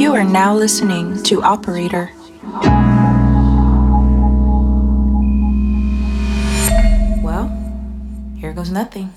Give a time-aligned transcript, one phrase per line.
[0.00, 2.10] You are now listening to Operator.
[7.22, 7.48] Well,
[8.38, 9.12] here goes nothing.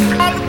[0.00, 0.47] I'm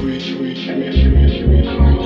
[0.00, 1.99] free, free, free, free, free, free.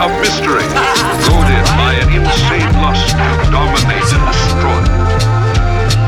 [0.00, 0.64] Of mystery,
[1.28, 4.80] goaded by an insane lust to dominate and destroy.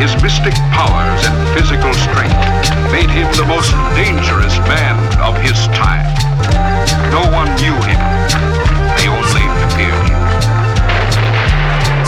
[0.01, 2.41] His mystic powers and physical strength
[2.89, 6.09] made him the most dangerous man of his time.
[7.13, 8.01] No one knew him.
[8.97, 9.45] They only
[9.77, 10.23] feared him.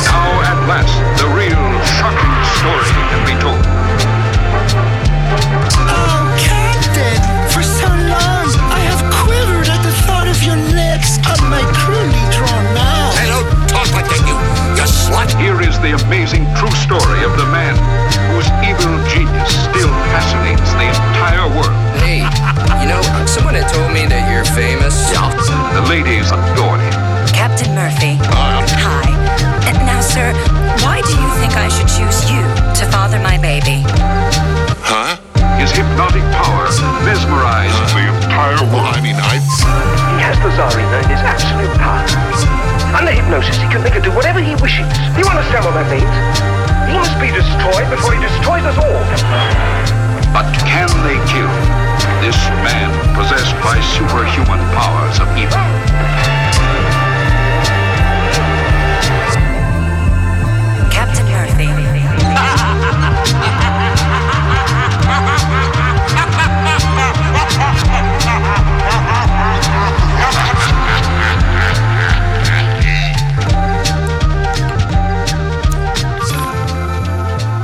[0.08, 1.64] Now at last, the real
[2.00, 2.93] shocking story
[15.84, 17.76] the amazing true story of the man
[18.32, 21.76] whose evil genius still fascinates the entire world.
[22.00, 22.24] Hey,
[22.80, 24.96] you know, someone had told me that you're famous.
[25.12, 25.28] Yeah.
[25.76, 26.94] The ladies adore him.
[27.36, 28.16] Captain Murphy.
[28.32, 29.12] Uh, Hi.
[29.68, 30.32] And now, sir,
[30.80, 32.40] why do you think I should choose you
[32.80, 33.84] to father my baby?
[34.80, 35.20] huh?
[35.60, 36.64] His hypnotic power
[37.04, 38.96] mesmerized the entire Well, world.
[38.96, 39.36] I mean, I.
[39.36, 42.08] He has the Tsarina in his absolute power.
[42.94, 44.86] Under hypnosis, he can make her do whatever he wishes.
[45.18, 46.14] You understand what that means?
[46.86, 49.02] He must be destroyed before he destroys us all.
[50.30, 51.50] But can they kill
[52.22, 56.43] this man possessed by superhuman powers of evil?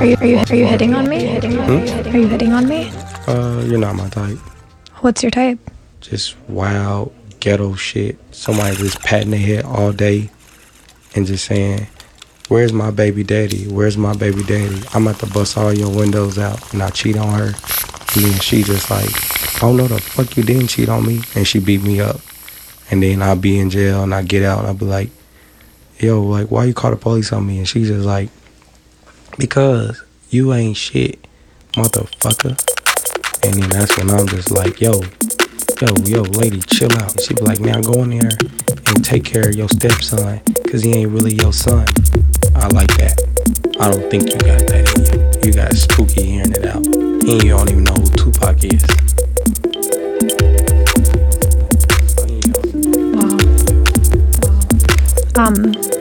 [0.01, 1.37] Are you are you are you hitting on me?
[1.37, 2.89] Are you hitting on me?
[3.27, 4.39] Uh, you're not my type.
[5.01, 5.59] What's your type?
[5.99, 8.17] Just wild ghetto shit.
[8.33, 10.31] Somebody just patting their head all day
[11.13, 11.85] and just saying,
[12.47, 13.67] "Where's my baby daddy?
[13.67, 17.15] Where's my baby daddy?" I'm about to bust all your windows out and I cheat
[17.15, 17.53] on her.
[18.15, 19.11] And then she just like,
[19.61, 22.19] "Oh no, the fuck you didn't cheat on me," and she beat me up.
[22.89, 25.11] And then I'll be in jail and I get out and I'll be like,
[25.99, 28.31] "Yo, like, why you call the police on me?" And she's just like,
[29.37, 31.19] "Because you ain't shit,
[31.73, 32.57] motherfucker."
[33.43, 35.01] And then that's when I'm just like, yo,
[35.81, 37.11] yo, yo, lady, chill out.
[37.11, 38.29] And she be like, man, go in there
[38.87, 41.87] and take care of your stepson, cause he ain't really your son.
[42.55, 43.17] I like that.
[43.79, 45.47] I don't think you got that in you.
[45.47, 46.85] You got spooky hearing it out.
[46.85, 48.83] And you don't even know who Tupac is.
[55.35, 55.73] Um.
[55.73, 56.00] Um.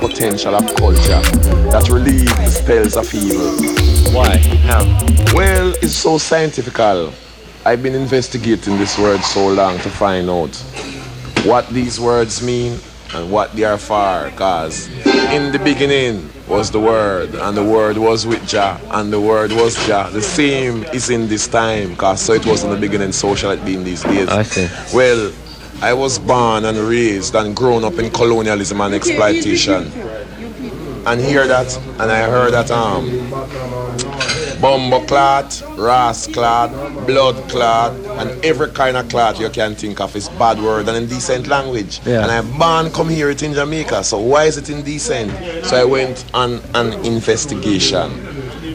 [0.00, 1.20] Potential of culture
[1.70, 3.52] that relieve the spells of evil.
[4.12, 4.38] Why?
[4.66, 4.82] How?
[5.34, 7.12] Well, it's so scientifical.
[7.64, 10.56] I've been investigating this word so long to find out
[11.44, 12.78] what these words mean
[13.14, 14.32] and what they are for.
[14.36, 14.88] Cause
[15.32, 19.52] in the beginning was the word, and the word was with Jah, and the word
[19.52, 20.08] was Jah.
[20.10, 23.50] The same is in this time, cause so it was in the beginning, so shall
[23.50, 24.28] it be in these days.
[24.28, 24.68] I see.
[24.96, 25.30] Well,
[25.82, 29.90] I was born and raised and grown up in colonialism and exploitation.
[31.06, 33.08] And hear that, and I heard that um
[34.60, 36.70] bumbo clot, ras clot,
[37.06, 40.98] blood clot, and every kind of clot you can think of is bad word and
[40.98, 42.00] indecent language.
[42.04, 42.22] Yeah.
[42.22, 45.32] And I born come here it in Jamaica, so why is it indecent?
[45.64, 48.10] So I went on an investigation.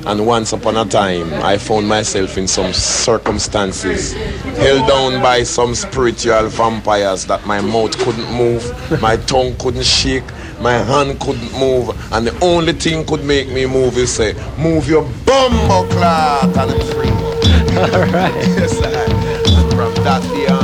[0.06, 5.74] And once upon a time, I found myself in some circumstances held down by some
[5.74, 8.64] spiritual vampires that my mouth couldn't move,
[9.02, 10.24] my tongue couldn't shake,
[10.62, 14.88] my hand couldn't move, and the only thing could make me move is say, move
[14.88, 17.10] your bumbo clot and free.
[17.76, 18.34] All right.
[18.56, 19.36] yes, I.
[19.76, 20.55] From that day